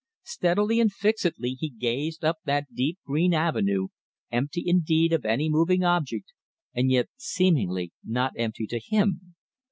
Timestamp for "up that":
2.25-2.73